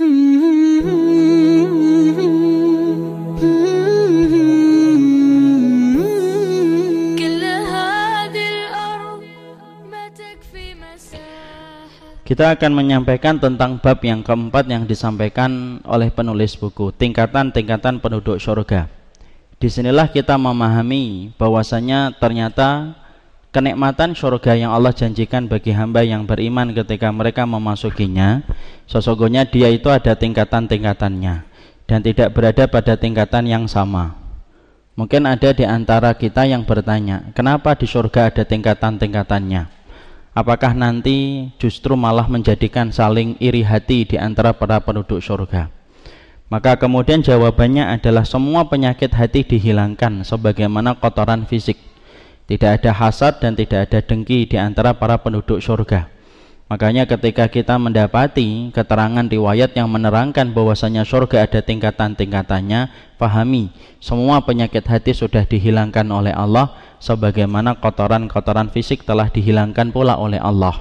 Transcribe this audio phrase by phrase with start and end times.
[0.00, 0.08] Kita
[12.56, 18.88] akan menyampaikan tentang bab yang keempat yang disampaikan oleh penulis buku, tingkatan-tingkatan penduduk surga.
[19.60, 22.96] Di sinilah kita memahami bahwasanya ternyata
[23.50, 28.42] kenikmatan surga yang Allah janjikan bagi hamba yang beriman ketika mereka memasukinya,
[28.86, 31.34] sesungguhnya dia itu ada tingkatan-tingkatannya
[31.86, 34.18] dan tidak berada pada tingkatan yang sama.
[34.98, 39.80] Mungkin ada di antara kita yang bertanya, kenapa di surga ada tingkatan-tingkatannya?
[40.34, 45.70] apakah nanti justru malah menjadikan saling iri hati di antara para penduduk surga
[46.50, 51.78] maka kemudian jawabannya adalah semua penyakit hati dihilangkan sebagaimana kotoran fisik
[52.50, 56.10] tidak ada hasad dan tidak ada dengki di antara para penduduk surga
[56.70, 64.86] Makanya ketika kita mendapati keterangan riwayat yang menerangkan bahwasanya surga ada tingkatan-tingkatannya, pahami semua penyakit
[64.86, 66.70] hati sudah dihilangkan oleh Allah
[67.02, 70.78] sebagaimana kotoran-kotoran fisik telah dihilangkan pula oleh Allah.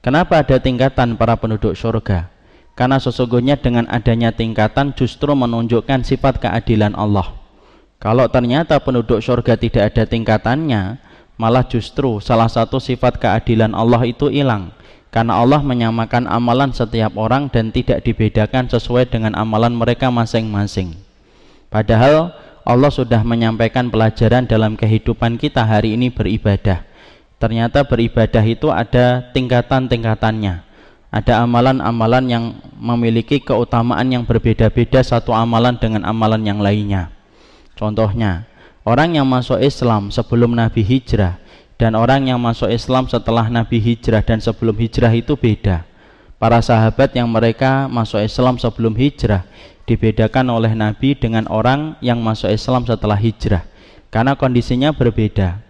[0.00, 2.32] Kenapa ada tingkatan para penduduk surga?
[2.72, 7.36] Karena sesungguhnya dengan adanya tingkatan justru menunjukkan sifat keadilan Allah.
[7.96, 11.00] Kalau ternyata penduduk surga tidak ada tingkatannya,
[11.40, 14.72] malah justru salah satu sifat keadilan Allah itu hilang.
[15.08, 20.92] Karena Allah menyamakan amalan setiap orang dan tidak dibedakan sesuai dengan amalan mereka masing-masing.
[21.72, 22.36] Padahal
[22.68, 26.84] Allah sudah menyampaikan pelajaran dalam kehidupan kita hari ini beribadah.
[27.40, 30.68] Ternyata beribadah itu ada tingkatan-tingkatannya.
[31.08, 32.44] Ada amalan-amalan yang
[32.76, 37.15] memiliki keutamaan yang berbeda-beda satu amalan dengan amalan yang lainnya
[37.76, 38.48] contohnya
[38.82, 41.38] orang yang masuk Islam sebelum Nabi hijrah
[41.76, 45.84] dan orang yang masuk Islam setelah Nabi hijrah dan sebelum hijrah itu beda.
[46.36, 49.44] Para sahabat yang mereka masuk Islam sebelum hijrah
[49.88, 53.64] dibedakan oleh Nabi dengan orang yang masuk Islam setelah hijrah
[54.12, 55.60] karena kondisinya berbeda.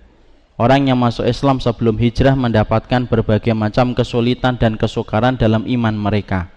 [0.57, 6.49] Orang yang masuk Islam sebelum hijrah mendapatkan berbagai macam kesulitan dan kesukaran dalam iman mereka.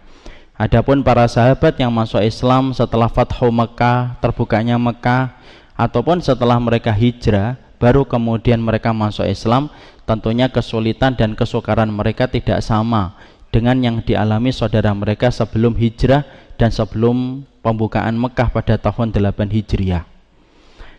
[0.59, 5.39] Adapun para sahabat yang masuk Islam setelah Fathu Mekah, terbukanya Mekah,
[5.79, 9.71] ataupun setelah mereka hijrah, baru kemudian mereka masuk Islam
[10.03, 13.15] tentunya kesulitan dan kesukaran mereka tidak sama
[13.55, 16.27] dengan yang dialami saudara mereka sebelum hijrah
[16.59, 20.03] dan sebelum pembukaan Mekah pada tahun 8 Hijriah.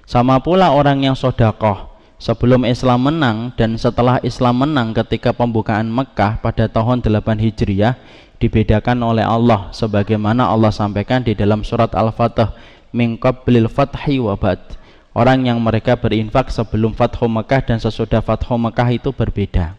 [0.09, 1.90] Sama pula orang yang sodakoh
[2.21, 7.97] sebelum Islam menang dan setelah Islam menang ketika pembukaan Mekah pada tahun 8 Hijriah
[8.37, 12.53] dibedakan oleh Allah sebagaimana Allah sampaikan di dalam surat Al-Fatah
[12.93, 14.77] min qablil fathi wa ba'd
[15.17, 19.75] orang yang mereka berinfak sebelum Fathu Mekah dan sesudah Fathu Mekah itu berbeda.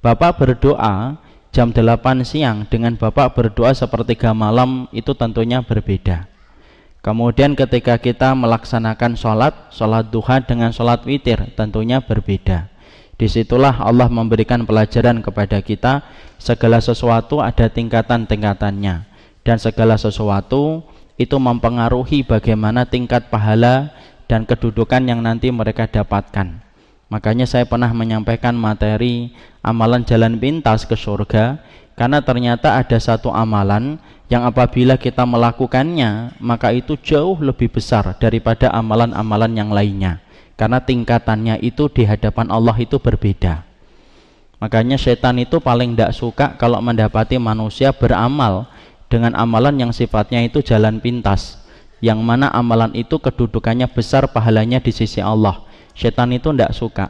[0.00, 1.20] Bapak berdoa
[1.52, 6.24] jam 8 siang dengan Bapak berdoa sepertiga malam itu tentunya berbeda.
[7.00, 12.68] Kemudian ketika kita melaksanakan sholat, sholat duha dengan sholat witir tentunya berbeda.
[13.16, 16.04] Di situlah Allah memberikan pelajaran kepada kita
[16.36, 19.04] segala sesuatu ada tingkatan-tingkatannya
[19.44, 20.84] dan segala sesuatu
[21.20, 23.92] itu mempengaruhi bagaimana tingkat pahala
[24.24, 26.69] dan kedudukan yang nanti mereka dapatkan.
[27.10, 29.34] Makanya saya pernah menyampaikan materi
[29.66, 31.58] amalan jalan pintas ke surga
[31.98, 33.98] karena ternyata ada satu amalan
[34.30, 40.22] yang apabila kita melakukannya maka itu jauh lebih besar daripada amalan-amalan yang lainnya
[40.54, 43.66] karena tingkatannya itu di hadapan Allah itu berbeda.
[44.62, 48.70] Makanya setan itu paling tidak suka kalau mendapati manusia beramal
[49.10, 51.58] dengan amalan yang sifatnya itu jalan pintas
[51.98, 57.06] yang mana amalan itu kedudukannya besar pahalanya di sisi Allah setan itu tidak suka.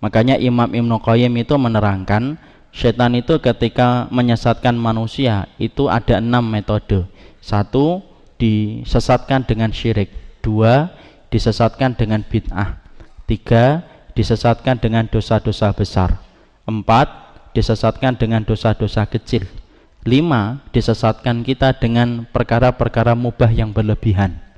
[0.00, 2.40] Makanya Imam Ibn Qayyim itu menerangkan
[2.72, 7.04] setan itu ketika menyesatkan manusia itu ada enam metode.
[7.44, 8.00] Satu
[8.40, 10.08] disesatkan dengan syirik.
[10.40, 10.88] Dua
[11.28, 12.80] disesatkan dengan bid'ah.
[13.28, 13.84] Tiga
[14.16, 16.16] disesatkan dengan dosa-dosa besar.
[16.64, 17.12] Empat
[17.52, 19.44] disesatkan dengan dosa-dosa kecil.
[20.08, 24.49] Lima disesatkan kita dengan perkara-perkara mubah yang berlebihan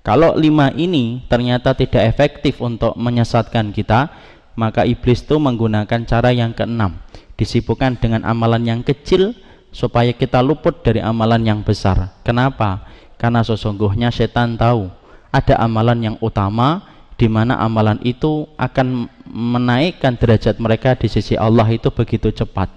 [0.00, 4.08] kalau lima ini ternyata tidak efektif untuk menyesatkan kita
[4.56, 7.00] maka iblis itu menggunakan cara yang keenam.
[7.36, 9.32] Disibukkan dengan amalan yang kecil
[9.72, 12.12] supaya kita luput dari amalan yang besar.
[12.20, 12.90] Kenapa?
[13.20, 14.88] karena sesungguhnya setan tahu
[15.28, 16.88] ada amalan yang utama
[17.20, 22.72] di mana amalan itu akan menaikkan derajat mereka di sisi Allah itu begitu cepat.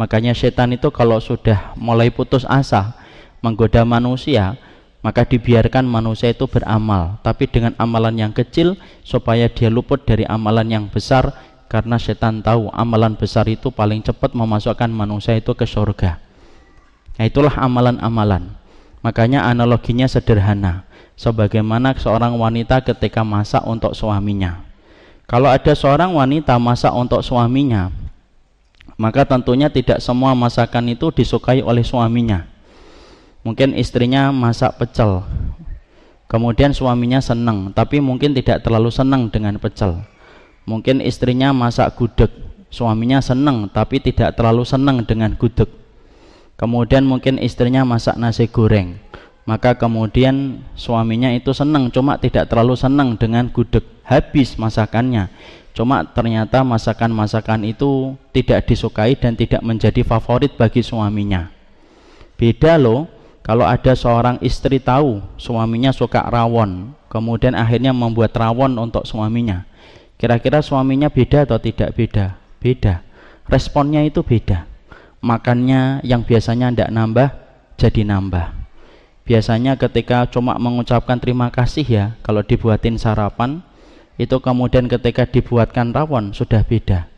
[0.00, 2.96] Makanya setan itu kalau sudah mulai putus asa
[3.44, 4.56] menggoda manusia,
[5.04, 10.64] maka dibiarkan manusia itu beramal, tapi dengan amalan yang kecil supaya dia luput dari amalan
[10.64, 11.28] yang besar
[11.68, 16.16] karena setan tahu amalan besar itu paling cepat memasukkan manusia itu ke surga.
[17.20, 18.56] Nah, itulah amalan-amalan.
[19.04, 20.88] Makanya analoginya sederhana.
[21.20, 24.64] Sebagaimana seorang wanita ketika masak untuk suaminya.
[25.28, 27.92] Kalau ada seorang wanita masak untuk suaminya,
[28.96, 32.53] maka tentunya tidak semua masakan itu disukai oleh suaminya.
[33.44, 35.20] Mungkin istrinya masak pecel,
[36.32, 40.00] kemudian suaminya senang, tapi mungkin tidak terlalu senang dengan pecel.
[40.64, 42.32] Mungkin istrinya masak gudeg,
[42.72, 45.68] suaminya senang, tapi tidak terlalu senang dengan gudeg.
[46.56, 48.96] Kemudian mungkin istrinya masak nasi goreng.
[49.44, 53.84] Maka kemudian suaminya itu senang cuma tidak terlalu senang dengan gudeg.
[54.08, 55.28] Habis masakannya.
[55.76, 61.52] Cuma ternyata masakan-masakan itu tidak disukai dan tidak menjadi favorit bagi suaminya.
[62.40, 63.10] Beda loh
[63.44, 69.68] kalau ada seorang istri tahu suaminya suka rawon kemudian akhirnya membuat rawon untuk suaminya
[70.24, 72.38] kira-kira suaminya beda atau tidak beda?
[72.56, 73.04] Beda.
[73.44, 74.64] Responnya itu beda.
[75.20, 77.28] Makannya yang biasanya tidak nambah
[77.76, 78.46] jadi nambah.
[79.24, 83.64] Biasanya ketika cuma mengucapkan terima kasih ya kalau dibuatin sarapan
[84.20, 87.08] itu kemudian ketika dibuatkan rawon sudah beda.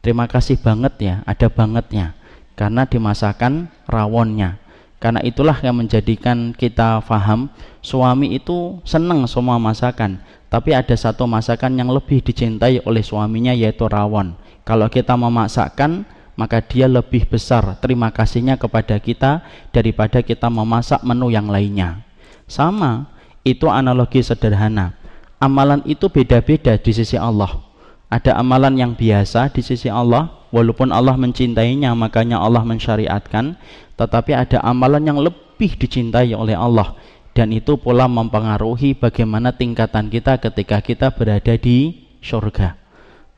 [0.00, 2.16] Terima kasih banget ya ada bangetnya
[2.56, 4.56] karena dimasakan rawonnya
[4.98, 7.50] karena itulah yang menjadikan kita faham
[7.82, 10.18] suami itu senang semua masakan
[10.50, 14.34] tapi ada satu masakan yang lebih dicintai oleh suaminya yaitu rawon
[14.66, 16.06] kalau kita memasakkan
[16.38, 19.42] maka dia lebih besar terima kasihnya kepada kita
[19.74, 22.06] daripada kita memasak menu yang lainnya.
[22.46, 23.10] Sama,
[23.42, 24.94] itu analogi sederhana.
[25.42, 27.58] Amalan itu beda-beda di sisi Allah.
[28.06, 33.56] Ada amalan yang biasa di sisi Allah, walaupun Allah mencintainya, makanya Allah mensyariatkan,
[33.98, 36.94] tetapi ada amalan yang lebih dicintai oleh Allah
[37.38, 42.74] dan itu pula mempengaruhi bagaimana tingkatan kita ketika kita berada di surga.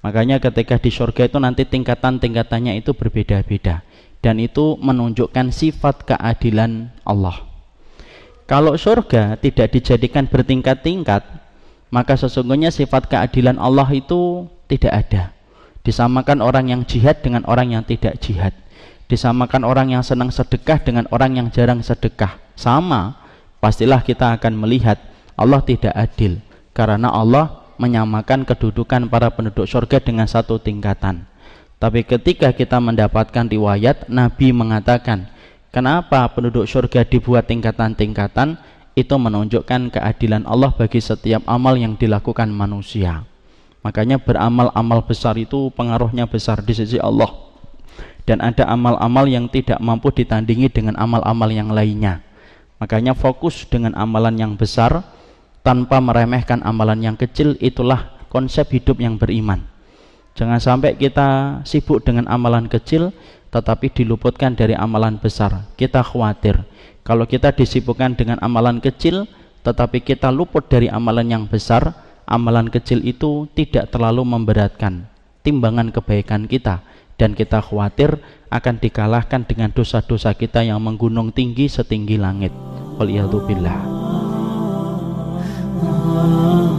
[0.00, 3.84] Makanya ketika di surga itu nanti tingkatan-tingkatannya itu berbeda-beda
[4.24, 7.44] dan itu menunjukkan sifat keadilan Allah.
[8.48, 11.22] Kalau surga tidak dijadikan bertingkat-tingkat,
[11.92, 15.22] maka sesungguhnya sifat keadilan Allah itu tidak ada.
[15.80, 18.52] Disamakan orang yang jihad dengan orang yang tidak jihad.
[19.08, 22.36] Disamakan orang yang senang sedekah dengan orang yang jarang sedekah.
[22.54, 23.16] Sama,
[23.58, 25.00] pastilah kita akan melihat
[25.40, 26.44] Allah tidak adil
[26.76, 31.24] karena Allah menyamakan kedudukan para penduduk surga dengan satu tingkatan.
[31.80, 35.32] Tapi ketika kita mendapatkan riwayat Nabi mengatakan,
[35.72, 38.60] kenapa penduduk surga dibuat tingkatan-tingkatan?
[38.92, 43.24] Itu menunjukkan keadilan Allah bagi setiap amal yang dilakukan manusia.
[43.80, 47.32] Makanya beramal-amal besar itu pengaruhnya besar di sisi Allah.
[48.28, 52.20] Dan ada amal-amal yang tidak mampu ditandingi dengan amal-amal yang lainnya.
[52.78, 55.02] Makanya fokus dengan amalan yang besar
[55.60, 59.68] tanpa meremehkan amalan yang kecil itulah konsep hidup yang beriman
[60.38, 63.12] jangan sampai kita sibuk dengan amalan kecil
[63.50, 66.62] tetapi diluputkan dari amalan besar kita khawatir
[67.04, 69.26] kalau kita disibukkan dengan amalan kecil
[69.60, 71.92] tetapi kita luput dari amalan yang besar
[72.30, 75.10] amalan kecil itu tidak terlalu memberatkan
[75.42, 76.86] timbangan kebaikan kita
[77.18, 82.54] dan kita khawatir akan dikalahkan dengan dosa-dosa kita yang menggunung tinggi setinggi langit.
[82.96, 83.80] Waliyadzubillah.
[85.80, 86.69] Oh